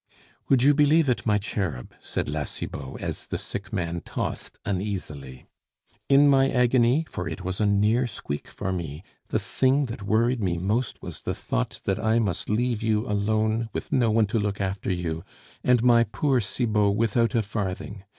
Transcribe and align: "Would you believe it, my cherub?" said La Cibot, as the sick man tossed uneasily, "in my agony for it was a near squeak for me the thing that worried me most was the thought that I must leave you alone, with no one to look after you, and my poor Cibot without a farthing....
"Would 0.49 0.63
you 0.63 0.73
believe 0.73 1.09
it, 1.09 1.27
my 1.27 1.37
cherub?" 1.37 1.93
said 1.99 2.27
La 2.27 2.45
Cibot, 2.45 2.99
as 2.99 3.27
the 3.27 3.37
sick 3.37 3.71
man 3.71 4.01
tossed 4.03 4.57
uneasily, 4.65 5.45
"in 6.09 6.27
my 6.27 6.49
agony 6.49 7.05
for 7.07 7.27
it 7.29 7.43
was 7.43 7.61
a 7.61 7.67
near 7.67 8.07
squeak 8.07 8.47
for 8.47 8.71
me 8.71 9.03
the 9.27 9.37
thing 9.37 9.85
that 9.93 10.01
worried 10.01 10.41
me 10.41 10.57
most 10.57 11.03
was 11.03 11.21
the 11.21 11.35
thought 11.35 11.81
that 11.83 12.03
I 12.03 12.17
must 12.17 12.49
leave 12.49 12.81
you 12.81 13.05
alone, 13.07 13.69
with 13.73 13.91
no 13.91 14.09
one 14.09 14.25
to 14.25 14.39
look 14.39 14.59
after 14.59 14.91
you, 14.91 15.23
and 15.63 15.83
my 15.83 16.03
poor 16.03 16.41
Cibot 16.41 16.95
without 16.95 17.35
a 17.35 17.43
farthing.... 17.43 18.03